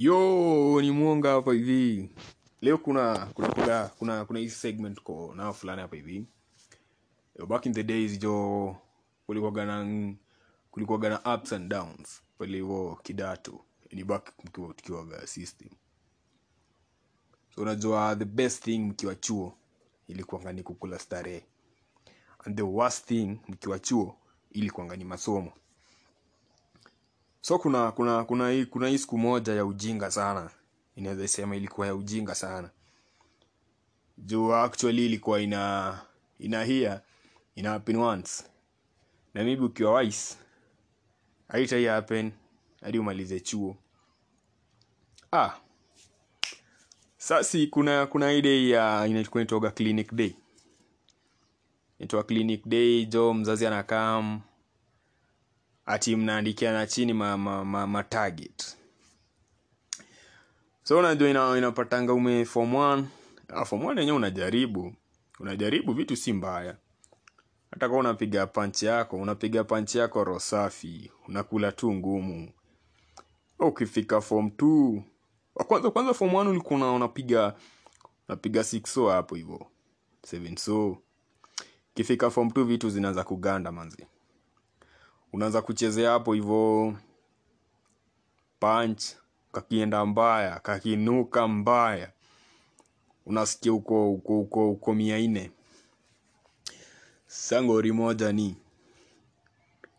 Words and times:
yo 0.00 0.80
ni 0.82 0.90
mwonga 0.90 1.30
hapa 1.30 1.52
hivi. 1.52 2.10
Leo 2.60 2.78
kuna 2.78 3.26
kuna 3.34 3.48
kuna 3.48 3.88
kuna, 3.88 4.24
kuna 4.24 4.38
hii 4.38 4.48
segment 4.48 5.00
ko 5.02 5.32
nao 5.36 5.52
fulani 5.52 5.82
hapa 5.82 5.96
hivi. 5.96 6.26
Back 7.48 7.66
in 7.66 7.72
the 7.74 7.82
days 7.82 8.18
jo 8.18 8.76
kulikuwaga 9.26 9.86
kulikuwaga 10.70 11.08
na 11.08 11.34
ups 11.34 11.52
and 11.52 11.70
downs. 11.70 12.22
Palivo 12.38 13.00
kidato 13.02 13.64
ni 13.92 14.04
back 14.04 14.32
tukiwaga 14.52 15.26
system. 15.26 15.68
So 17.54 17.62
unajua 17.62 18.16
the 18.16 18.24
best 18.24 18.64
thing 18.64 18.78
mkiwa 18.78 19.14
chuo 19.14 19.54
ilikuwanga 20.08 20.52
ni 20.52 20.62
kukula 20.62 20.98
starehe. 20.98 21.44
And 22.44 22.56
the 22.56 22.62
worst 22.62 23.06
thing 23.06 23.40
mkiwa 23.48 23.78
chuo 23.78 24.16
ilikuwanga 24.50 24.96
ni 24.96 25.04
masomo 25.04 25.52
so 27.50 27.58
kuna 27.58 27.92
kuna 27.92 28.24
kuna 28.24 28.50
hii 28.50 28.64
kuna 28.66 28.88
hii 28.88 28.98
siku 28.98 29.18
moja 29.18 29.52
ya 29.52 29.64
ujinga 29.64 30.10
sana. 30.10 30.50
Inaweza 30.96 31.28
sema 31.28 31.56
ilikuwa 31.56 31.86
ya 31.86 31.94
ujinga 31.94 32.34
sana. 32.34 32.70
Juu 34.18 34.54
actually 34.54 35.06
ilikuwa 35.06 35.40
ina 35.40 35.98
ina 36.38 36.64
here 36.64 36.98
ina 37.54 37.70
happen 37.70 37.96
once. 37.96 38.44
Na 39.34 39.44
maybe 39.44 39.62
ukiwa 39.64 39.94
wise 39.98 40.36
haitai 41.48 41.84
happen 41.84 42.32
hadi 42.80 42.98
umalize 42.98 43.40
chuo. 43.40 43.76
Ah 45.32 45.50
sasi 47.16 47.66
kuna 47.66 48.06
kuna 48.06 48.32
ile 48.32 48.68
ya 48.68 49.06
inaitwa 49.06 49.70
clinic 49.70 50.14
day. 50.14 50.34
Inaitwa 51.98 52.22
clinic 52.24 52.66
day 52.68 53.04
jo 53.06 53.34
mzazi 53.34 53.66
anakam 53.66 54.40
ati 55.90 56.16
mnaandikiana 56.16 56.86
chini 56.86 57.12
ma, 57.12 57.36
ma, 57.36 57.64
ma, 57.64 57.86
ma 57.86 58.02
target. 58.02 58.76
So 60.82 60.98
unajua 60.98 61.28
ina, 61.30 61.58
inapatanga 61.58 62.12
ume 62.14 62.44
form 62.44 62.74
1 62.74 63.04
ah, 63.48 63.64
form 63.64 63.82
1 63.82 63.98
yenyewe 63.98 64.16
unajaribu. 64.16 64.94
Unajaribu 65.40 65.92
vitu 65.92 66.16
si 66.16 66.32
mbaya. 66.32 66.76
Hata 67.70 67.88
kama 67.88 68.00
unapiga 68.00 68.46
panchi 68.46 68.86
yako 68.86 69.16
unapiga 69.16 69.64
panchi 69.64 69.98
yako 69.98 70.24
rosafi 70.24 70.92
safi 70.98 71.10
unakula 71.28 71.72
tu 71.72 71.92
ngumu. 71.94 72.52
Ukifika 73.58 74.20
form 74.20 74.46
2 74.46 75.02
kwanza 75.54 75.90
kwanza 75.90 76.14
form 76.14 76.32
1 76.32 76.48
ulikuwa 76.48 76.92
unapiga 76.92 77.54
unapiga 78.28 78.60
6 78.60 78.86
so 78.86 79.08
hapo 79.08 79.34
hivyo 79.34 79.66
7 80.32 80.56
so 80.56 80.96
kifika 81.94 82.30
form 82.30 82.48
2 82.48 82.64
vitu 82.64 82.90
zinaanza 82.90 83.24
kuganda 83.24 83.72
manzi 83.72 84.06
unaanza 85.32 85.62
kuchezea 85.62 86.10
hapo 86.10 86.32
hivyo. 86.32 86.94
Punch 88.60 89.02
kakienda 89.52 90.06
mbaya 90.06 90.60
kakinuka 90.60 91.48
mbaya. 91.48 92.12
Unasikia 93.26 93.72
uko 93.72 94.12
uko 94.12 94.40
uko, 94.40 94.70
uko 94.70 94.94
mia 94.94 95.18
nne. 95.18 95.50
Sangori 97.26 97.92
moja 97.92 98.32
ni. 98.32 98.56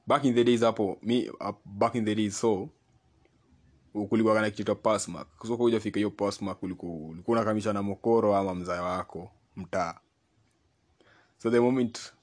Back 0.07 0.23
in 0.25 0.35
the 0.35 0.43
days 0.43 0.61
hapo 0.61 0.97
mi 1.01 1.29
uh, 1.29 1.51
back 1.65 1.95
in 1.95 2.05
the 2.05 2.15
days 2.15 2.39
so 2.39 2.69
kulikuwa 4.09 4.35
kana 4.35 4.49
kitu 4.51 4.75
passmark. 4.75 5.27
So 5.47 5.57
kuja 5.57 5.79
fika 5.79 5.99
hiyo 5.99 6.11
passmark 6.11 6.63
ulikuwa 6.63 7.15
unakamisha 7.27 7.73
na 7.73 7.81
mokoro 7.81 8.35
ama 8.35 8.55
mzae 8.55 8.79
wako 8.79 9.31
mtaa. 9.55 9.99
So 11.37 11.51
the 11.51 11.59
moment 11.59 12.13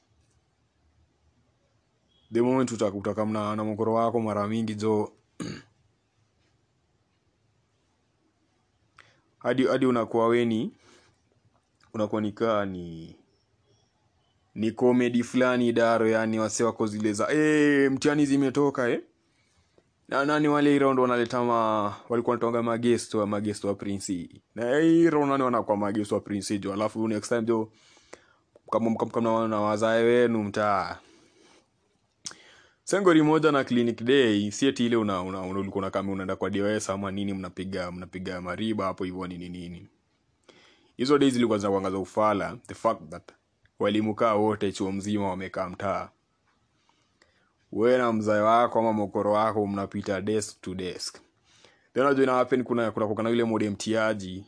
the 2.33 2.41
moment 2.43 2.73
utakuta 2.73 2.98
utakamna 3.11 3.57
na 3.57 3.65
mokoro 3.65 3.95
wako 3.95 4.21
mara 4.21 4.48
mingi 4.48 4.75
jo 4.75 5.12
hadi 9.39 9.67
hadi 9.67 9.87
unakuwa 9.87 10.29
weni 10.29 10.73
unakuwa 11.95 12.20
nikaa 12.23 12.65
ni 12.65 13.17
ni 14.55 14.70
komedi 14.73 15.23
fulani 15.23 15.73
daro 15.73 16.08
yani 16.08 16.39
wase 16.39 16.64
wako 16.64 16.86
zile 16.86 17.13
za 17.13 17.33
eh 17.33 17.92
mtihani 17.92 18.27
zimetoka 18.27 18.89
eh 18.89 19.01
na 20.08 20.25
nani 20.25 20.48
wale 20.48 20.70
hii 20.70 20.79
round 20.79 20.98
wanaleta 21.01 21.45
ma 21.45 21.95
walikuwa 22.08 22.33
wanatonga 22.35 22.63
magesto 22.63 23.27
magesto 23.27 23.69
wa 23.69 23.75
prince 23.75 24.29
na 24.55 24.79
hii 24.79 25.11
round 25.11 25.29
nani 25.31 25.42
wanakuwa 25.42 25.77
magesto 25.77 26.14
wa 26.14 26.20
prince 26.20 26.58
jo 26.58 26.73
alafu 26.73 27.08
next 27.08 27.29
time 27.29 27.42
jo 27.42 27.73
kama 28.70 28.95
kama 28.97 29.11
kama 29.13 29.48
na 29.48 29.61
wazae 29.61 30.02
wenu 30.05 30.42
mtaa 30.45 30.98
sengori 32.91 33.23
moja 33.23 33.53
na 33.53 33.65
clinic 33.65 34.03
day 34.03 34.51
si 34.51 34.67
eti 34.67 34.87
ile 34.87 34.97
una, 34.97 35.23
una, 35.23 35.41
ulikuwa 35.43 35.83
una 35.83 35.91
kama 35.91 36.13
unaenda 36.13 36.37
kwa 36.37 36.51
DOS 36.51 36.91
ama 36.91 37.11
nini 37.11 37.33
mnapiga 37.35 37.93
mnapiga 37.93 38.41
mariba 38.41 38.85
hapo 38.85 39.05
hivyo 39.05 39.27
nini 39.27 39.49
nini. 39.49 39.89
Hizo 40.97 41.19
days 41.19 41.33
zilikuwa 41.33 41.59
zinakuangaza 41.59 41.99
ufala 41.99 42.57
the 42.67 42.75
fact 42.75 43.01
that 43.11 43.23
walimu 43.79 44.15
kaa 44.15 44.35
wote 44.35 44.73
chuo 44.73 44.93
mzima 44.93 45.29
wamekaa 45.31 45.69
mtaa. 45.69 46.11
Wewe 47.73 47.99
na 47.99 48.13
mzae 48.13 48.41
wako 48.41 48.79
ama 48.79 48.93
mokoro 48.93 49.33
wako 49.33 49.67
mnapita 49.67 50.20
desk 50.20 50.61
to 50.61 50.75
desk. 50.75 51.17
Then 51.95 52.03
unajua 52.03 52.23
ina 52.25 52.33
happen 52.35 52.65
kuna 52.65 52.91
kuna 52.91 53.07
kuna 53.07 53.31
yule 53.31 53.45
mode 53.45 53.70
mtiaji. 53.70 54.45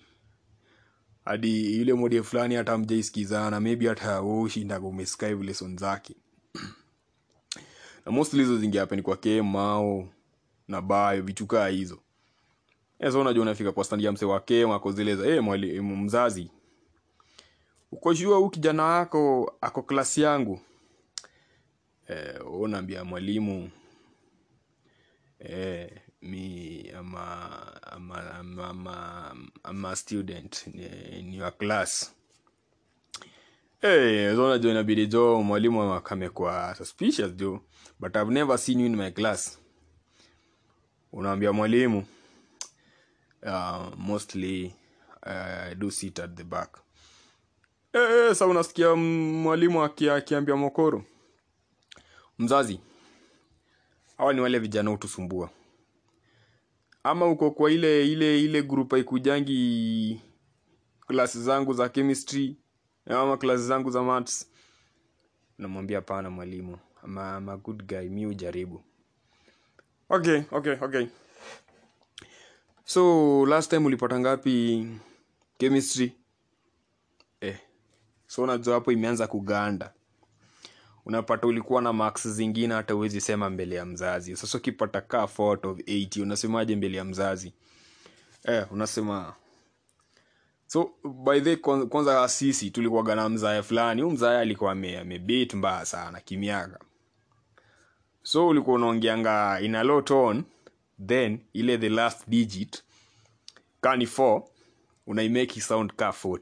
Hadi 1.24 1.78
yule 1.78 1.94
mode 1.94 2.22
fulani 2.22 2.54
hata 2.54 2.78
mjaisikizana 2.78 3.60
maybe 3.60 3.88
hata 3.88 4.20
wewe 4.20 4.40
ushindaga 4.42 4.86
umeskype 4.86 5.44
lesson 5.44 5.76
zake 5.78 6.14
na 8.06 8.12
mostly 8.12 8.38
hizo 8.40 8.58
zingehappen 8.58 9.02
kwa 9.02 9.16
kemao 9.16 10.08
na 10.68 10.82
bayo 10.82 11.22
vitu 11.22 11.46
kaa 11.46 11.68
hizo. 11.68 11.98
Yes, 13.00 13.14
unajua 13.14 13.42
unafika 13.42 13.72
kwa 13.72 13.84
stand 13.84 14.02
ya 14.02 14.12
mse 14.12 14.24
wa 14.24 14.40
kema 14.40 14.74
ako 14.74 14.92
zile 14.92 15.16
za 15.16 15.26
eh 15.26 15.42
mzazi. 15.82 16.50
Ukoshua 17.92 18.36
huu 18.38 18.50
kijana 18.50 18.84
wako 18.84 19.54
ako 19.60 19.82
klasi 19.82 20.22
yangu? 20.22 20.60
Eh 22.08 22.52
unaambia 22.52 23.04
mwalimu 23.04 23.70
eh 25.38 25.90
mi 26.22 26.90
ama 26.98 27.50
ama 27.82 28.34
ama, 28.34 28.68
ama, 28.68 29.36
ama 29.62 29.96
student 29.96 30.66
ni, 30.66 31.22
ni 31.22 31.40
wa 31.42 31.50
class 31.50 32.14
Hey, 33.80 35.06
jo 35.06 35.42
mwalimu 35.42 35.92
akamekuwa 35.94 36.74
suspicious 36.74 37.34
jo 37.36 37.60
but 38.00 38.16
I've 38.16 38.30
never 38.32 38.58
seen 38.58 38.80
you 38.80 38.86
in 38.86 38.96
my 38.96 39.10
class. 39.10 39.58
Unaambia 41.12 41.52
mwalimu 41.52 42.04
uh, 43.42 43.94
mostly 43.96 44.74
uh, 45.26 45.74
do 45.78 45.90
sit 45.90 46.18
at 46.18 46.34
the 46.34 46.44
back. 46.44 46.78
Eh, 47.92 48.34
sa 48.34 48.46
unasikia 48.46 48.94
mwalimu 48.96 49.82
akiambia 49.82 50.56
mokoro? 50.56 51.04
Mzazi 52.38 52.80
hawa 54.18 54.32
ni 54.32 54.40
wale 54.40 54.58
vijana 54.58 54.90
utusumbua, 54.92 55.50
ama 57.02 57.26
uko 57.26 57.50
kwa 57.50 57.70
ile 57.72 58.08
ile 58.12 58.40
ile 58.44 58.62
grupa 58.62 58.98
ikujangi 58.98 60.20
klasi 61.06 61.42
zangu 61.42 61.72
za 61.74 61.88
chemistry 61.88 62.56
ama 63.18 63.36
klasi 63.36 63.64
zangu 63.64 63.90
za 63.90 64.02
maths. 64.02 64.46
Namwambia 65.58 65.98
hapana 65.98 66.30
mwalimu. 66.30 66.78
Ama, 67.02 67.36
ama 67.36 67.56
good 67.56 67.84
guy 67.86 68.08
mi 68.08 68.26
ujaribu 68.26 68.82
okay 70.08 70.42
okay 70.50 70.76
okay. 70.80 71.06
So 72.84 73.46
last 73.46 73.70
time 73.70 73.86
ulipata 73.86 74.20
ngapi 74.20 74.86
chemistry? 75.58 76.12
Eh 77.40 77.58
so 78.26 78.42
unajua 78.42 78.74
hapo 78.74 78.92
imeanza 78.92 79.26
kuganda. 79.26 79.92
Unapata 81.06 81.46
ulikuwa 81.46 81.82
na 81.82 81.92
max 81.92 82.28
zingine 82.28 82.74
hata 82.74 82.94
uwezi 82.96 83.20
sema 83.20 83.50
mbele 83.50 83.74
ya 83.76 83.84
mzazi. 83.86 84.36
Sasa 84.36 84.58
ukipata 84.58 85.00
ka 85.00 85.18
4 85.22 85.42
out 85.42 85.64
of 85.64 85.78
80 85.78 86.22
unasemaje 86.22 86.76
mbele 86.76 86.96
ya 86.98 87.04
mzazi? 87.04 87.52
Eh 88.44 88.66
unasema 88.72 89.34
so 90.72 90.90
by 91.24 91.40
the 91.40 91.56
kwanza 91.56 92.28
sisi 92.28 92.70
tulikuwaga 92.70 93.14
na 93.14 93.28
mzaya 93.28 93.62
fulani. 93.62 94.02
Huu 94.02 94.10
mzaya 94.10 94.40
alikuwa 94.40 94.72
amebit 94.72 95.54
mbaya 95.54 95.86
sana 95.86 96.20
kimiaka 96.20 96.78
so 98.22 98.48
ulikuwa 98.48 98.76
unaongeanga 98.76 99.60
in 99.60 99.74
a 99.74 100.02
tone 100.02 100.42
then 101.06 101.38
ile 101.52 101.78
the 101.78 101.88
last 101.88 102.28
digit 102.28 102.82
kani 103.80 104.04
4 104.04 104.42
unaimeki 105.06 105.60
sound 105.60 105.92
ka 105.92 106.08
40 106.08 106.40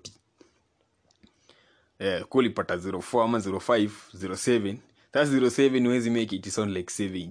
eh, 1.99 2.25
kulipata 2.25 2.77
04 2.77 3.25
ama 3.25 3.39
05 3.39 3.91
07 4.15 4.77
that 5.13 5.29
07 5.29 5.85
huwezi 5.87 6.11
make 6.11 6.37
it 6.37 6.49
sound 6.49 6.77
like 6.77 7.05
70 7.05 7.31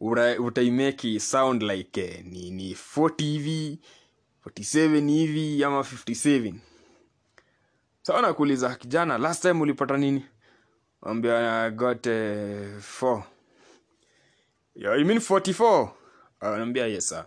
Ura- 0.00 0.38
utaimeki 0.40 1.20
sound 1.20 1.62
like 1.62 2.00
eh, 2.00 2.24
ni, 2.24 2.50
ni 2.50 2.74
40 2.96 3.22
hivi 3.24 3.78
47 4.46 5.08
hivi 5.10 5.64
ama 5.64 5.80
57 5.80 6.54
sawa 8.02 8.22
nakuuliza 8.22 8.74
kijana 8.74 9.18
last 9.18 9.42
time 9.42 9.60
ulipata 9.62 9.96
nini? 9.96 10.24
Ambia 11.02 11.62
I 11.64 11.70
got 11.70 12.06
uh, 12.06 12.12
4 12.12 13.22
yeah, 14.74 14.98
you 15.00 15.06
mean 15.06 15.18
44 15.20 15.88
anaambia 16.40 16.86
yes 16.86 17.08
sir. 17.08 17.26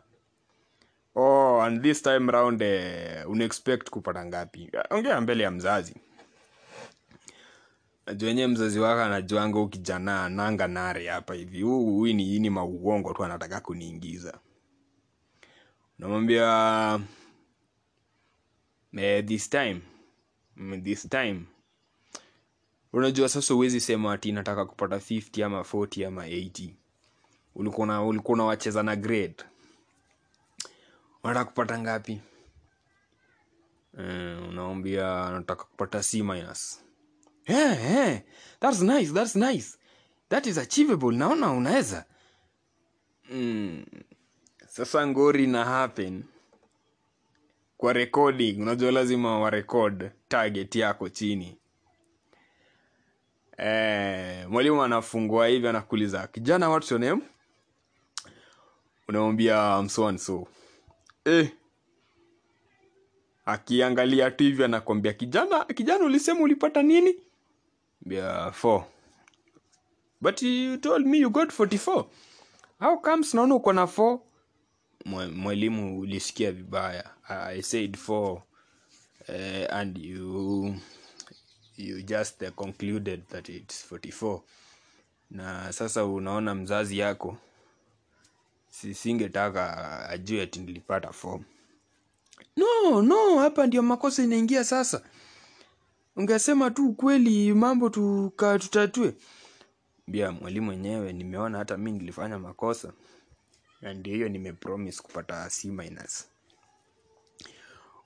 Oh 1.16 1.62
and 1.62 1.81
this 1.83 2.01
time 2.01 2.31
round 2.31 2.62
uh, 2.62 3.31
unaexpect 3.31 3.89
kupata 3.89 4.25
ngapi? 4.25 4.71
Ongea 4.89 5.21
mbele 5.21 5.44
ya 5.44 5.51
mzazi. 5.51 5.95
Najua 8.06 8.48
mzazi 8.48 8.80
wako 8.80 9.01
anajuanga 9.01 9.60
ukijana 9.60 10.30
nanga 10.30 10.68
nare 10.68 11.07
hapa 11.07 11.33
hivi. 11.33 11.62
Huu 11.62 12.07
ni 12.07 12.36
ini 12.36 12.50
mauongo 12.50 13.13
tu 13.13 13.24
anataka 13.24 13.60
kuniingiza 13.60 14.39
unamwambia 16.00 17.00
eh, 18.98 19.25
this 19.25 19.50
time 19.50 19.81
mm, 20.56 20.81
this 20.84 21.10
time. 21.10 21.42
Unajua 22.94 23.30
sasa 23.30 23.54
huwezi 23.54 23.80
sema 23.80 24.13
ati 24.13 24.31
nataka 24.31 24.66
kupata 24.66 24.96
50 24.96 25.46
ama 25.46 25.62
40 25.62 26.07
ama 26.07 26.28
80 26.28 26.69
ulikuwa 27.56 28.06
ulikuwa 28.06 28.34
unawacheza 28.34 28.84
na 28.84 28.96
grade. 28.96 29.36
Unataka 31.24 31.46
kupata 31.46 31.80
ngapi? 31.80 32.22
Uh, 33.94 34.50
unaambia 34.50 35.30
nataka 35.31 35.63
kupata 35.63 36.04
c 36.04 36.24
minus. 36.24 36.84
Yeah, 37.48 37.84
yeah. 37.92 38.22
that's 38.60 38.81
nice 38.81 39.13
that's 39.13 39.36
nice. 39.36 39.78
That 40.30 40.45
is 40.45 40.57
achievable. 40.57 41.18
Naona 41.18 41.52
unaweza. 41.52 42.06
Mm. 43.30 43.86
Sasa 44.80 45.08
ngori 45.08 45.48
na 45.48 45.66
happen 45.66 46.24
kwa 47.78 47.94
recording. 47.94 48.62
Unajua 48.62 48.92
lazima 48.92 49.40
warekod 49.40 50.12
target 50.28 50.76
yako 50.76 51.10
chini. 51.10 51.58
Eh, 53.58 54.50
mwalimu 54.50 54.84
anafungua 54.84 55.48
hivi 55.48 55.68
anakuuliza 55.68 56.28
kijana 56.28 56.70
what's 56.70 56.92
your 56.92 57.02
name? 57.02 57.22
Unamwambia 59.08 59.86
so 59.90 60.18
so. 60.18 60.48
Eh, 61.26 61.50
akiangalia 63.46 64.31
tu 64.31 64.44
hivi 64.44 64.64
anakwambia 64.64 65.14
kijana 65.14 65.66
kijana 65.66 66.06
ulisema 66.06 66.40
ulipata 66.42 66.84
nini? 66.84 67.16
Mbia 68.02 68.50
4 68.62 68.84
but 70.22 70.42
you 70.42 70.78
told 70.78 71.06
me 71.08 71.18
you 71.18 71.30
got 71.30 71.50
44 71.60 72.06
how 72.80 72.98
comes? 73.02 73.34
Naona 73.34 73.56
uko 73.56 73.74
na 73.74 73.84
4 73.88 73.90
Mwe- 74.10 74.20
mwalimu 75.36 76.00
ulisikia 76.00 76.51
vibaya. 76.51 77.10
I 77.30 77.62
said 77.62 77.98
4 78.07 78.31
uh, 78.31 78.42
and 79.69 79.98
you 79.98 80.75
you 81.78 82.01
just 82.01 82.44
concluded 82.56 83.28
that 83.28 83.50
it's 83.50 83.92
44 83.92 84.42
na 85.31 85.74
sasa 85.74 86.06
unaona 86.06 86.56
mzazi 86.56 86.98
yako 86.98 87.38
sisingetaka 88.69 90.10
ajue 90.10 90.42
ati 90.42 90.60
nilipata 90.60 91.12
form. 91.12 91.44
No 92.57 93.02
no 93.02 93.40
hapa 93.40 93.68
ndio 93.68 93.81
makosa 93.81 94.24
inaingia 94.24 94.63
sasa. 94.63 95.02
Ungesema 96.16 96.72
tu 96.72 96.88
ukweli 96.88 97.54
mambo 97.54 97.90
tuka 97.90 98.60
bia 100.07 100.31
mwalimu 100.31 100.66
mwenyewe 100.66 101.13
nimeona 101.13 101.57
hata 101.57 101.78
mi 101.78 101.92
nilifanya 101.92 102.40
makosa 102.40 102.94
na 103.81 103.94
ndio 103.94 104.14
hiyo 104.16 104.30
nimepromise 104.30 105.02
kupata 105.04 105.50
c 105.50 105.68
minus. 105.72 106.28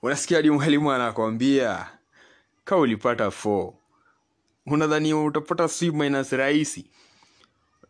Unasikia 0.02 0.36
hadi 0.36 0.50
mwalimu 0.50 0.92
anakwambia 0.92 1.90
ka 2.64 2.76
ulipata 2.76 3.26
4 3.26 3.72
unadhani 4.66 5.14
utapata 5.14 5.68
c 5.68 5.90
minus 5.90 6.32
rahisi? 6.32 6.90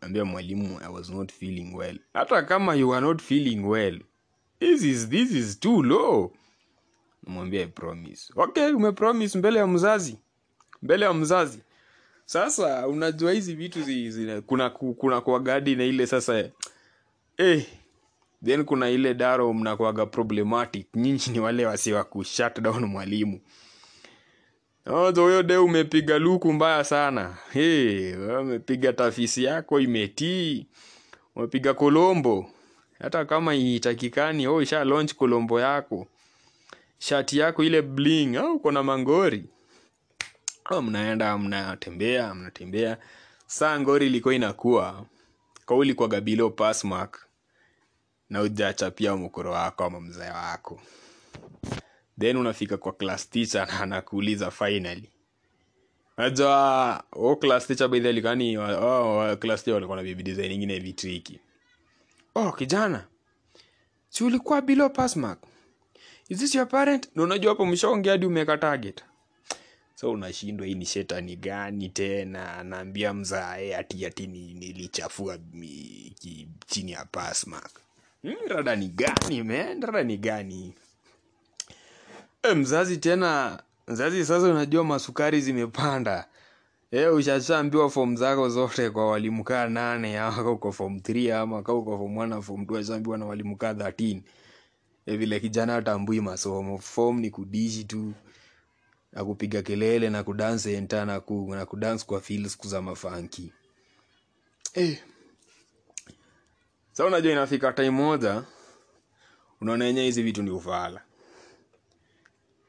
Ambia 0.01 0.25
mwalimu 0.25 0.79
i 0.81 0.93
was 0.93 1.09
not 1.09 1.31
feeling 1.33 1.75
well. 1.75 1.99
Hata 2.13 2.43
kama 2.43 2.75
you 2.75 2.93
are 2.95 3.05
not 3.05 3.21
feeling 3.21 3.59
well 3.65 4.01
this 4.59 4.83
is, 4.83 5.09
this 5.09 5.31
is 5.31 5.59
too 5.59 5.83
low. 5.83 6.31
Namwambia 7.23 7.67
promise. 7.67 8.33
Okay 8.35 8.71
umepromise 8.71 9.37
mbele 9.37 9.59
ya 9.59 9.67
mzazi 9.67 10.17
mbele 10.81 11.05
ya 11.05 11.13
mzazi. 11.13 11.59
Sasa 12.25 12.87
unajua 12.87 13.31
hizi 13.31 13.55
vitu 13.55 13.81
zi, 13.81 14.11
zi, 14.11 14.41
kuna 14.41 14.69
ku- 14.69 14.93
kuna 14.93 15.21
kuagadi 15.21 15.75
na 15.75 15.83
ile 15.83 16.07
sasa 16.07 16.49
eh, 17.37 17.65
then 18.45 18.63
kuna 18.65 18.89
ile 18.89 19.13
daro 19.13 19.53
mnakuaga 19.53 20.05
problematic. 20.05 20.87
Nyinyi 20.95 21.21
ni 21.31 21.39
wale 21.39 21.65
wasi 21.65 21.93
wa 21.93 22.03
kushut 22.03 22.59
down 22.61 22.85
mwalimu. 22.85 23.39
Huyo 25.15 25.43
de 25.43 25.57
umepiga 25.57 26.19
luku 26.19 26.53
mbaya 26.53 26.83
sana. 26.83 27.37
Hey, 27.53 28.13
umepiga 28.15 28.93
tafisi 28.93 29.43
yako 29.43 29.79
imetii. 29.79 30.67
Umepiga 31.35 31.73
kolombo. 31.73 32.49
Hata 32.99 33.25
kama 33.25 33.55
itakikani 33.55 34.47
oh, 34.47 34.61
isha 34.61 34.83
launch 34.85 35.13
kolombo 35.13 35.59
yako. 35.59 36.07
Shati 36.99 37.37
yako 37.37 37.63
ile 37.63 37.81
bling 37.81 38.37
au 38.37 38.55
uko 38.55 38.71
na 38.71 38.83
mangori. 38.83 39.45
Oh, 40.71 40.81
mnaenda 40.81 41.37
mnatembea 41.37 42.33
mnatembea. 42.35 42.97
Saa 43.47 43.79
ngori 43.79 44.05
ilikuwa 44.07 44.35
inakuwa 44.35 45.05
kauli 45.65 45.93
kwa 45.93 46.07
gabilo 46.07 46.49
passmark 46.49 47.27
na 48.29 48.41
ujachapia 48.41 49.15
mkoro 49.15 49.51
wako 49.51 49.83
ama 49.83 50.01
mzee 50.01 50.29
wako. 50.29 50.81
Then 52.19 52.37
unafika 52.37 52.77
kwa 52.77 52.91
class 52.93 53.29
teacher 53.29 53.67
na 53.67 53.79
anakuuliza 53.79 54.51
finally. 54.51 55.09
Najua 56.17 57.03
o 57.11 57.35
class 57.35 57.67
teacher 57.67 57.87
baidhi 57.87 58.07
alikani 58.07 58.57
oh, 58.57 59.35
class 59.39 59.59
teacher 59.63 59.73
walikuwa 59.73 59.97
na 59.97 60.03
bibi 60.03 60.53
ingine 60.53 60.79
vitriki 60.79 61.39
oh 62.35 62.51
kijana 62.51 63.07
si 64.09 64.23
ulikuwa 64.23 64.61
below 64.61 64.89
passmark? 64.89 65.39
Is 66.29 66.39
this 66.39 66.55
your 66.55 66.67
parent? 66.67 67.09
Na 67.15 67.23
unajua 67.23 67.51
hapo 67.51 67.65
mshaongea 67.65 68.11
hadi 68.11 68.25
umeweka 68.25 68.57
target 68.57 69.03
so 69.95 70.11
unashindwa 70.11 70.67
hii 70.67 70.75
ni 70.75 70.85
shetani 70.85 71.35
gani 71.35 71.89
tena? 71.89 72.57
Anaambia 72.57 73.13
mzae 73.13 73.75
ati 73.75 74.05
ati 74.05 74.27
nilichafua 74.27 75.37
chini 76.67 76.91
ya 76.91 77.05
pass 77.05 77.45
hmm, 78.21 78.35
rada 78.47 78.75
ni 78.75 78.87
gani 78.87 79.43
man? 79.43 79.81
Rada 79.81 80.03
ni 80.03 80.17
gani? 80.17 80.73
E, 82.43 82.53
mzazi 82.53 82.97
tena 82.97 83.59
mzazi 83.87 84.25
sasa 84.25 84.47
unajua 84.47 84.83
masukari 84.83 85.41
zimepanda. 85.41 86.27
E, 86.91 87.07
ushashaambiwa 87.07 87.89
fom 87.89 88.15
zako 88.17 88.49
zote 88.49 88.89
kwa 88.89 89.11
walimu 89.11 89.43
kaa 89.43 89.67
nane 89.69 90.21
uko 90.51 90.71
fom 90.71 90.97
3 90.97 91.33
ama 91.33 91.63
ka 91.63 91.73
uko 91.73 91.97
fom 91.97 92.15
1 92.17 92.27
na 92.27 92.41
fom 92.41 92.61
2 92.63 92.77
ashaambiwa 92.79 93.17
na 93.17 93.25
walimu 93.25 93.57
kaa 93.57 93.73
13 93.73 94.19
e, 95.05 95.17
vile 95.17 95.39
kijana 95.39 95.75
atambui 95.75 96.21
masomo. 96.21 96.77
Fom 96.77 97.19
ni 97.19 97.29
kudishi 97.29 97.83
tu 97.83 98.13
na 99.15 99.25
kupiga 99.25 99.61
kelele 99.61 100.09
na 100.09 100.23
kudance 100.23 100.73
enta 100.73 101.05
na, 101.05 101.19
ku, 101.19 101.55
na 101.55 101.65
kudance 101.65 102.05
kwa 102.05 102.21
feels 102.21 102.67
za 102.67 102.81
mafanki 102.81 103.53
eh. 104.73 105.03
Sasa 106.91 107.05
unajua 107.05 107.31
inafika 107.31 107.73
time 107.73 107.89
moja 107.89 108.43
unaona 109.61 109.85
yenye 109.85 110.01
hizi 110.03 110.23
vitu 110.23 110.43
ni 110.43 110.49
ufala. 110.49 111.01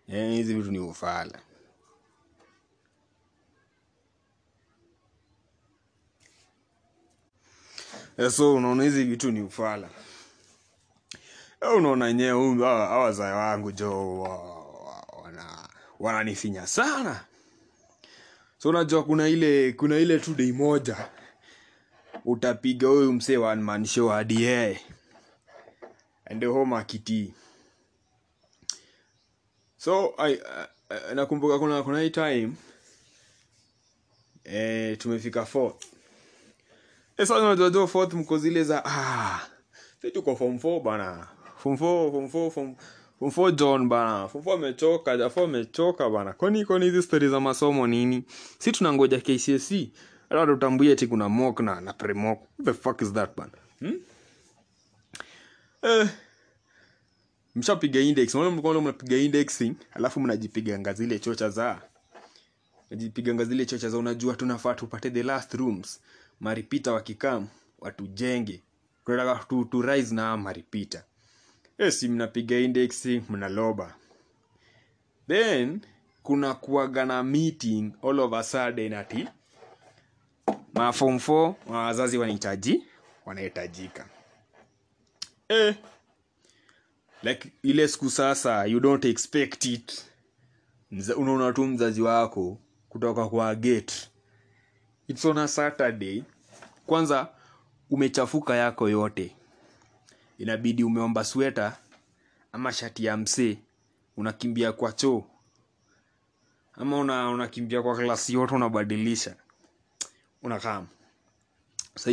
Hizi 0.06 0.54
vitu 0.54 0.70
ni 0.70 0.78
ufala. 0.78 1.40
Eh, 8.18 8.30
so 8.30 8.54
unaona 8.54 8.82
hizi 8.82 9.04
vitu 9.04 9.30
ni 9.30 9.40
ufala. 9.42 9.90
Eh, 11.60 11.76
unaona 11.76 12.06
yenyewe 12.08 12.64
hawa 12.64 13.12
wangu 13.34 13.72
jo 13.72 14.20
wana 14.20 14.65
wananifinya 16.00 16.66
sana. 16.66 17.24
So 18.58 18.68
unajua 18.68 19.04
kuna 19.04 19.28
ile 19.28 19.72
kuna 19.72 19.98
ile 19.98 20.18
tu 20.18 20.34
dei 20.34 20.52
moja. 20.52 21.08
Utapiga 22.24 22.88
huyu 22.88 23.12
msee 23.12 23.36
one 23.36 23.62
man 23.62 23.84
show 23.86 24.08
hadi 24.08 24.42
so 29.76 30.14
I, 30.18 30.34
uh, 30.34 31.12
nakumbuka 31.14 31.58
kuna 31.58 31.82
kuna 31.82 32.00
hii 32.00 32.10
time. 32.10 32.52
Eh, 34.44 34.98
tumefika 34.98 35.46
fourth. 35.46 35.84
E, 37.16 37.26
sasa 37.26 37.40
unajuajua 37.40 37.86
fourth 37.86 38.12
mko 38.14 38.38
zile 38.38 38.64
za 38.64 38.82
ah, 38.84 39.40
si 40.02 40.10
tuko 40.10 40.36
four 40.58 40.80
bana. 40.80 41.28
Form 41.56 41.76
four 41.76 42.10
form 42.12 42.28
four 42.28 42.50
form 42.50 42.74
form 43.18 43.30
4 43.30 43.52
John 43.52 43.88
bana. 43.88 44.28
Form 44.28 44.44
4 44.44 44.52
amechoka 44.54 45.16
Jafo 45.16 45.44
amechoka 45.44 46.10
bana. 46.10 46.32
Kwani 46.32 46.64
kwani 46.64 46.84
hizi 46.84 47.02
stori 47.02 47.28
za 47.28 47.40
masomo 47.40 47.86
nini? 47.86 48.24
Si 48.58 48.72
tunangoja 48.72 49.20
KCSE 49.20 49.88
hata 50.28 50.46
tutambue 50.46 50.90
eti 50.90 51.06
kuna 51.06 51.28
mock 51.28 51.60
na 51.60 51.80
na 51.80 51.92
pre 51.92 52.14
the 52.64 52.72
fuck 52.72 53.00
is 53.02 53.12
that 53.12 53.36
bana? 53.36 53.52
Hmm? 53.80 54.00
eh 55.82 56.08
mshapiga 57.56 58.00
index. 58.00 58.34
Unaona 58.34 58.50
mlikuwa 58.50 58.82
mnapiga 58.82 59.16
indexing 59.16 59.74
alafu 59.92 60.20
mnajipiganga 60.20 60.92
zile 60.92 61.18
chocha 61.18 61.50
za 61.50 61.82
najipiganga 62.90 63.44
zile 63.44 63.66
chocha 63.66 63.88
za 63.90 63.98
unajua 63.98 64.34
tunafaa 64.36 64.74
tupate 64.74 65.10
the 65.10 65.22
last 65.22 65.54
rooms. 65.54 66.00
Maripita 66.40 66.92
wakikam 66.92 67.48
watujenge. 67.78 68.62
Tunataka 69.04 69.44
tu, 69.44 69.64
tu 69.64 69.82
rise 69.82 70.14
na 70.14 70.36
maripita 70.36 71.04
yes 71.78 72.02
mnapiga 72.02 72.58
index 72.58 73.06
mnaloba. 73.06 73.94
Then 75.28 75.80
kuna 76.22 76.54
kuaga 76.54 77.04
na 77.04 77.22
meeting 77.22 77.92
all 78.02 78.20
of 78.20 78.32
a 78.32 78.42
sudden 78.42 78.92
ati 78.92 79.28
ma 80.74 80.92
form 80.92 81.16
4 81.16 81.54
wazazi 81.66 82.18
wanahitaji 82.18 82.84
wanahitajika. 83.26 84.08
Eh, 85.48 85.74
like 87.22 87.52
ile 87.62 87.88
siku 87.88 88.10
sasa 88.10 88.64
you 88.66 88.80
don't 88.80 89.04
expect 89.04 89.64
it. 89.64 90.04
Unaona 91.16 91.52
tu 91.52 91.66
mzazi 91.66 92.02
wako 92.02 92.58
kutoka 92.88 93.28
kwa 93.28 93.54
gate. 93.54 93.94
It's 95.08 95.24
on 95.24 95.38
a 95.38 95.48
saturday. 95.48 96.22
Kwanza 96.86 97.28
umechafuka 97.90 98.56
yako 98.56 98.88
yote 98.88 99.36
inabidi 100.38 100.84
umeomba 100.84 101.24
sweta 101.24 101.76
ama 102.52 102.72
shati 102.72 103.04
ya 103.04 103.16
msee. 103.16 103.58
Unakimbia 104.16 104.72
kwa 104.72 104.92
choo. 104.92 105.24
Ama 106.74 106.98
una 106.98 107.30
unakimbia 107.30 107.82
kwa 107.82 107.96
klasi 107.96 108.34
yote 108.34 108.54
unabadilisha. 108.54 109.36
Unakam 110.42 110.86
so 111.96 112.10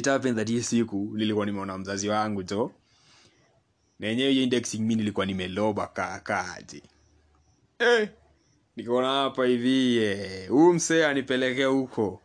siku 0.64 1.12
nilikuwa 1.14 1.46
nimeona 1.46 1.78
mzazi 1.78 2.10
wangu 2.10 2.44
jo. 2.44 2.72
Na 4.00 4.12
indexing 4.12 4.80
mi 4.80 4.96
nilikuwa 4.96 5.26
nimeloba 5.26 5.88
kaakaje 5.88 6.84
eh, 7.80 8.10
nikaona 8.76 9.08
hapa 9.08 9.46
hivi 9.46 9.98
eh, 9.98 10.50
huu 10.50 10.74
msee 10.74 11.06
anipelekea 11.06 11.68
huko 11.68 12.22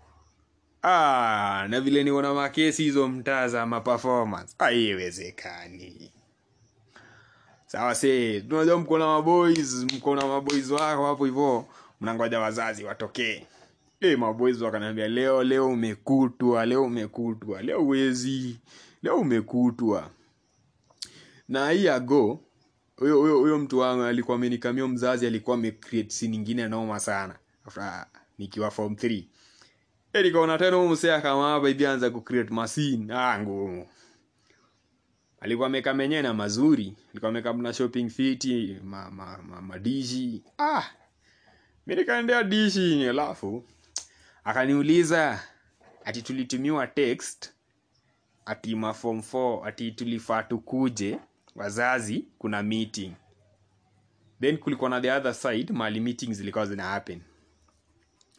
ah, 0.83 1.67
na 1.69 1.81
vile 1.81 2.05
niona 2.05 2.35
makesi 2.35 2.83
hizo 2.83 3.09
mtaa 3.09 3.49
za 3.49 3.67
maperformance 3.67 4.55
haiwezekani. 4.59 6.13
Sawa 7.67 7.95
se 7.95 8.41
tunajua 8.41 8.79
mko 8.79 8.99
na 8.99 9.07
maboys 9.07 9.75
mko 9.75 10.17
na 10.17 10.27
maboys 10.27 10.71
wako 10.71 11.07
hapo 11.07 11.25
hivo 11.25 11.69
mnangoja 12.01 12.41
wazazi 12.41 12.85
watokee. 12.85 13.47
E, 14.01 14.17
maboys 14.17 14.61
wakaniambia 14.61 15.09
leo 15.09 15.45
leo 15.45 15.69
umekutwa 15.69 16.67
leo 16.67 16.83
umekutwa 16.85 17.63
leo 17.63 17.83
uwezi 17.83 18.61
leo 19.03 19.17
umekutwa. 19.17 20.11
Na 21.49 21.71
hii 21.71 21.89
ago 21.89 22.41
huyo 22.97 23.59
mtu 23.59 23.79
wangu 23.79 24.03
alikuwa 24.03 24.37
amenikamia 24.37 24.89
mzazi 24.89 25.27
alikuwa 25.27 25.57
amecreate 25.57 26.11
scene 26.11 26.33
nyingine 26.33 26.69
noma 26.69 27.01
sana. 27.01 27.35
After 27.67 28.07
nikiwa 28.39 28.71
form 28.71 28.93
3 28.93 29.25
Nikaona 30.15 30.59
tena 30.59 30.77
huyu 30.77 30.89
msee 30.89 31.21
kama 31.21 31.51
hapa 31.51 31.69
hivi 31.69 31.87
anza 31.87 32.11
kucreate 32.11 32.55
machine. 32.55 33.15
Ah 33.15 33.45
alikuwa 35.41 35.67
ameka 35.67 35.95
menyewe 35.95 36.23
na 36.23 36.35
mazuri. 36.35 36.97
Alikuwa 37.11 37.29
ameka 37.29 37.53
mna 37.53 37.73
shopping 37.73 38.09
fiti 38.11 38.77
ma, 38.85 39.11
ma, 39.11 39.39
ma, 39.49 39.63
madishi 39.63 40.43
ah 40.59 40.83
mi 41.87 41.95
nikaendea 41.97 42.43
dishi 42.43 43.09
alafu 43.09 43.65
akaniuliza 44.45 45.41
ati 46.05 46.23
tulitumiwa 46.23 46.87
text 46.87 47.53
ati 48.47 48.75
ma 48.75 48.95
form 48.95 49.19
4 49.19 49.67
ati 49.67 49.93
tulifaa 49.93 50.43
tukuje 50.43 51.19
wazazi 51.55 52.25
kuna 52.39 52.63
meeting. 52.63 53.13
Then 54.41 54.59
kulikuwa 54.59 54.91
na 54.91 55.01
the 55.01 55.13
other 55.13 55.35
side 55.35 55.73
mali 55.73 56.01
meetings 56.01 56.37
zilikuwa 56.37 56.67
zina 56.67 56.83
happen 56.83 57.21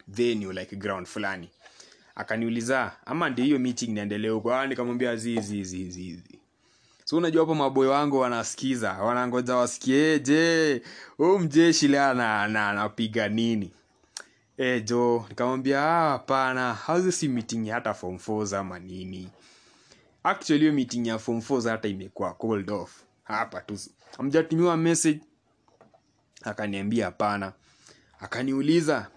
venue 0.10 0.54
like 0.54 0.75
ground 0.75 1.08
fulani. 1.08 1.50
Akaniuliza 2.16 2.92
ama 3.06 3.30
ndio 3.30 3.46
hiyo 3.46 3.60
meeting 3.60 3.88
niendelee 3.89 4.30
huko? 4.30 4.54
Ah 4.54 4.68
nikamwambia 4.68 5.16
zizi 5.16 5.63
so 7.06 7.18
unajua 7.18 7.42
hapo 7.42 7.56
maboy 7.56 7.88
wangu 7.88 8.20
wanasikiza 8.20 8.94
wanangoja 8.94 9.56
wasikie 9.56 10.20
je 10.20 10.82
huu 11.18 11.39
mjeshi 11.39 11.88
leo 11.88 12.04
ana- 12.06 12.42
ana- 12.44 12.70
anapiga 12.70 13.30
nini? 13.30 13.72
E, 14.58 14.82
jo 14.82 15.25
nikamwambia 15.30 15.82
"Ah, 15.84 16.10
hapana 16.10 16.74
hauzi 16.74 17.12
si 17.12 17.28
meeting 17.28 17.70
hata 17.70 17.94
form 17.94 18.16
4 18.20 18.54
ama 18.58 18.80
nini? 18.80 19.30
Actually 20.24 20.60
hiyo 20.60 20.74
meeting 20.74 21.08
ya 21.08 21.20
form 21.20 21.42
4 21.42 21.70
hata 21.72 21.88
imekuwa 21.88 22.34
cold 22.34 22.72
off. 22.72 23.04
Hapa 23.24 23.62
tu 23.62 23.80
amjatumiwa 24.18 24.78
message. 24.78 25.20
Akaniambia 26.44 27.06
hapana. 27.06 27.54
Akaniuliza 28.20 29.08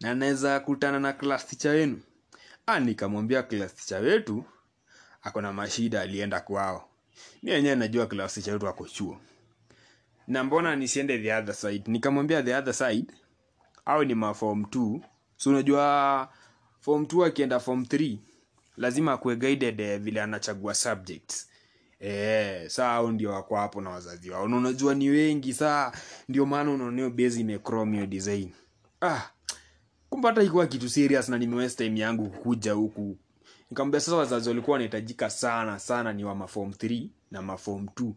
na 0.00 0.14
naweza 0.14 0.60
kutana 0.60 1.00
na 1.00 1.12
class 1.12 1.46
teacher 1.46 1.70
wenu? 1.72 2.00
Ah 2.66 2.80
nikamwambia 2.80 3.42
class 3.42 3.74
teacher 3.74 4.02
wetu 4.02 4.44
ako 5.22 5.40
na 5.40 5.52
mashida 5.52 6.00
alienda 6.00 6.40
kwao. 6.40 6.88
Mi 7.42 7.50
wenyewe 7.50 7.74
najua 7.76 8.06
class 8.06 8.34
teacher 8.34 8.52
wetu 8.54 8.68
ako 8.68 8.88
chuo. 8.88 9.20
Na 10.28 10.44
mbona 10.44 10.76
nisiende 10.76 11.18
the 11.18 11.32
other 11.34 11.54
side? 11.54 11.90
Nikamwambia 11.90 12.42
the 12.42 12.54
other 12.54 12.74
side 12.74 13.06
au 13.84 14.04
ni 14.04 14.14
ma 14.14 14.34
form 14.34 14.62
2 14.62 15.00
so 15.36 15.50
unajua 15.50 16.28
form 16.80 17.02
2 17.04 17.24
akienda 17.26 17.60
form 17.60 17.82
3 17.82 18.16
lazima 18.76 19.12
akuwe 19.12 19.36
guided 19.36 19.80
eh, 19.80 20.00
vile 20.00 20.22
anachagua 20.22 20.74
subjects. 20.74 21.48
Eh, 22.00 22.68
saa 22.70 22.92
au 22.92 23.10
ndio 23.12 23.30
wako 23.30 23.56
hapo 23.56 23.80
na 23.80 23.90
wazazi 23.90 24.30
wao. 24.30 24.48
Na 24.48 24.56
unajua 24.56 24.94
ni 24.94 25.08
wengi 25.08 25.54
saa 25.54 25.92
ndio 26.28 26.46
maana 26.46 26.70
unaoneo 26.70 27.10
bezi 27.10 27.40
imechrome 27.40 28.06
design. 28.06 28.52
Ah 29.02 29.20
kumbe 30.16 30.28
hata 30.28 30.42
ikuwa 30.42 30.66
kitu 30.66 30.88
serious 30.88 31.28
na 31.28 31.38
nimewest 31.38 31.78
time 31.78 32.00
yangu 32.00 32.30
kuja 32.30 32.72
huku. 32.72 33.16
Nikamwambia 33.70 34.00
sasa 34.00 34.16
wazazi 34.16 34.48
walikuwa 34.48 34.72
wanahitajika 34.72 35.30
sana 35.30 35.78
sana 35.78 36.12
ni 36.12 36.24
wa 36.24 36.34
mafom 36.34 36.70
3 36.70 37.06
na 37.30 37.42
mafom 37.42 37.86
2 37.86 38.12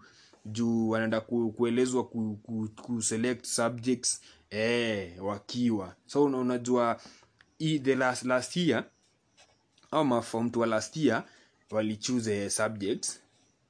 juu 0.46 0.90
wanaenda 0.90 1.22
ku, 1.22 1.52
kuelezwa 1.52 2.04
ku, 2.08 2.40
ku, 2.44 2.70
ku 2.82 3.02
select 3.02 3.46
subjects 3.46 4.22
eh, 4.50 5.24
wakiwa. 5.26 5.96
So 6.06 6.24
una- 6.24 6.38
unajua 6.38 7.02
i, 7.60 7.80
the 7.80 7.96
last, 7.96 8.24
last 8.24 8.58
year 8.58 8.84
au 9.92 10.06
mafom 10.06 10.48
2 10.48 10.60
wa 10.60 10.68
last 10.68 10.98
year 10.98 11.24
walichuse 11.72 12.50
subjects 12.50 13.20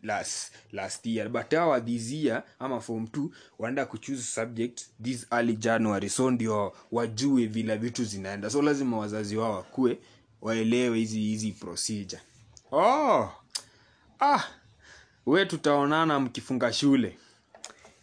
last 0.04 0.52
last 0.72 1.06
year 1.06 1.30
but 1.30 1.54
hawa 1.54 1.82
this 1.82 2.12
year 2.12 2.44
ama 2.60 2.82
form 2.82 3.08
t 3.08 3.20
wanaenda 3.60 3.86
kuchuse 3.86 4.24
subject 4.24 4.82
this 5.04 5.28
early 5.32 5.56
january. 5.56 6.10
So 6.10 6.32
ndio 6.32 6.74
wajue 6.92 7.46
vile 7.46 7.78
vitu 7.78 8.04
zinaenda. 8.04 8.50
So 8.50 8.62
lazima 8.62 8.98
wazazi 8.98 9.38
wao 9.38 9.56
wakue 9.56 9.98
waelewe 10.42 10.98
hizi 10.98 11.20
hizi 11.20 11.52
procedure. 11.52 12.22
Oh! 12.72 13.30
Ah! 14.20 14.44
We 15.26 15.46
tutaonana 15.46 16.20
mkifunga 16.20 16.74
shule. 16.74 17.18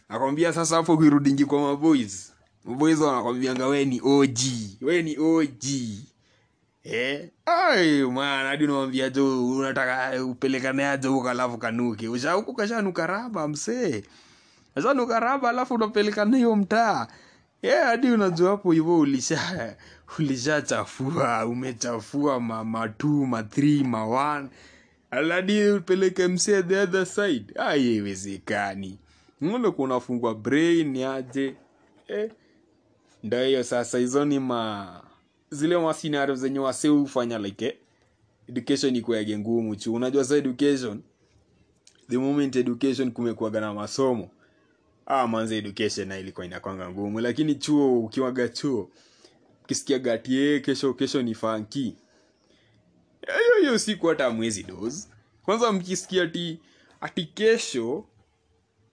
Nakwambia 0.09 0.53
sasa 0.53 0.75
hapo 0.75 0.97
kwa 1.47 1.61
maboys 1.61 2.33
maboys 2.65 2.99
wanakwambianga 2.99 3.67
we 3.67 3.85
ni 3.85 4.01
og 4.03 4.37
we 4.81 5.01
ni 5.01 5.17
og 5.17 5.49
Eh? 6.91 7.29
Ai, 7.45 8.01
man, 8.03 8.45
hadi 8.45 8.63
unamwambia 8.63 9.09
jo 9.09 9.47
unataka 9.49 10.23
upelekane 10.25 10.85
aje 10.87 11.07
huko 11.07 11.29
alafu 11.29 11.57
kanuke. 11.57 12.07
Usha 12.07 12.31
huko 12.31 12.53
kashanuka 12.53 13.07
raba 13.07 13.47
msee. 13.47 14.03
Kashanuka 14.75 15.19
raba 15.19 15.49
alafu 15.49 15.73
unapelekana 15.73 16.37
hiyo 16.37 16.55
mtaa. 16.55 17.07
Eh, 17.61 17.83
hadi 17.83 18.11
unajua 18.11 18.51
hapo 18.51 18.71
hivyo 18.71 18.99
ulisha 18.99 19.75
ulishachafua, 20.19 21.45
umechafua 21.45 22.39
ma 22.39 22.63
ma 22.63 22.85
2, 22.87 23.25
ma 23.27 23.43
three, 23.43 23.83
ma 23.83 24.05
one. 24.05 24.49
Aladi 25.11 25.69
upeleke 25.69 26.27
msee 26.27 26.63
the 26.63 26.79
other 26.79 27.05
side. 27.05 27.53
Ai, 27.59 27.83
haiwezekani. 27.83 28.99
Mbona 29.41 29.71
kunafungwa 29.71 30.35
brain 30.35 31.03
aje? 31.03 31.55
Eh, 32.07 32.31
ndo 33.23 33.43
hiyo 33.43 33.63
sasa 33.63 33.97
hizo 33.97 34.25
ni 34.25 34.39
ma 34.39 35.01
zile 35.51 35.77
masinario 35.77 36.35
zenye 36.35 36.59
wase 36.59 36.87
hufanya 36.87 37.37
like 37.39 37.65
eh, 37.65 37.77
education 38.49 38.95
ikuage 38.95 39.37
ngumu 39.37 39.75
chu 39.75 39.93
unajua 39.93 40.23
sa 40.25 40.35
education 40.35 41.01
the 42.09 42.17
moment 42.17 42.55
education 42.55 43.11
kumekuaga 43.11 43.61
na 43.61 43.73
masomo 43.73 44.29
ah 45.05 45.27
manze 45.27 45.57
education 45.57 46.07
na 46.07 46.17
ilikuwa 46.19 46.45
inakwanga 46.45 46.89
ngumu. 46.89 47.19
Lakini 47.19 47.55
chuo 47.55 47.99
ukiwaga 47.99 48.47
chuo 48.49 48.89
ukisikia 49.63 49.99
gati 49.99 50.37
eh, 50.37 50.61
kesho 50.61 50.93
kesho 50.93 51.21
ni 51.21 51.35
fanki 51.35 51.95
hiyo 53.27 53.55
hiyo 53.61 53.79
siku 53.79 54.07
hata 54.07 54.29
mwezi 54.29 54.63
dos 54.63 55.09
kwanza 55.43 55.71
mkisikia 55.71 56.23
ati 56.23 56.59
ati 57.01 57.25
kesho 57.25 58.05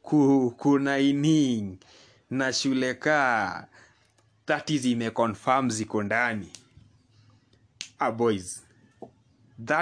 ku, 0.02 0.54
kuna 0.58 0.98
ining 0.98 1.76
na 2.30 2.52
shule 2.52 2.94
kaa 2.94 3.66
thati 4.46 4.76
imeconfirm 4.92 5.70
ziko 5.70 6.02
ndani. 6.02 6.48
Ah 7.98 8.10
boys. 8.12 8.64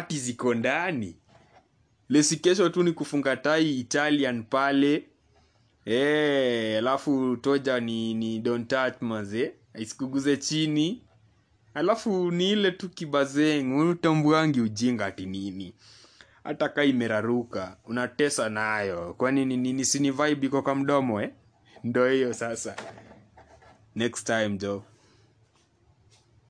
Is 0.09 0.29
iko 0.29 0.55
ndani. 0.55 1.17
Lesi 2.09 2.37
kesho 2.37 2.69
tu 2.69 2.83
ni 2.83 2.93
kufunga 2.93 3.37
tai 3.37 3.79
italian 3.81 4.43
pale. 4.43 5.05
Alafu 5.87 6.79
alafu 6.79 7.37
toja 7.37 7.81
ni 7.81 8.15
ni 8.15 8.39
don't 8.39 8.69
touch 8.69 8.95
maze 9.03 9.53
isikuguze 9.79 10.37
chini. 10.37 11.03
Alafu 11.75 12.31
ni 12.31 12.51
ile 12.51 12.71
tu 12.71 12.89
kibazeng. 12.89 13.91
Utambuangi 13.91 14.61
ujinga 14.61 15.07
ati 15.07 15.27
nini? 15.27 15.75
Hata 16.45 16.69
ka 16.69 16.85
imeraruka. 16.85 17.77
Unatesa 17.85 18.49
nayo. 18.49 19.15
Kwani 19.15 19.45
ni 19.45 19.57
nini 19.57 19.85
sini 19.85 20.11
vibe 20.11 20.47
iko 20.47 20.63
kwa 20.63 20.75
mdomo 20.75 21.23
eh? 21.23 21.31
Ndo 21.85 22.09
hiyo 22.09 22.33
sasa 22.35 22.77
next 23.95 24.25
time 24.27 24.59
jo 24.63 24.83